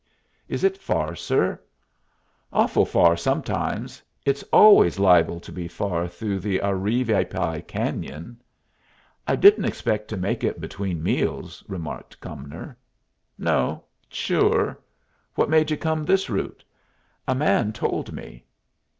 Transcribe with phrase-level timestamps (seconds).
[0.49, 1.61] '""Is it far, sir?"
[2.51, 4.01] "Awful far, sometimes.
[4.25, 8.37] It's always liable to be far through the Arivaypa Cañon."
[9.27, 12.75] "I didn't expect to make it between meals," remarked Cumnor.
[13.37, 13.83] "No.
[14.09, 14.79] Sure.
[15.35, 16.65] What made you come this route?"
[17.27, 18.43] "A man told me."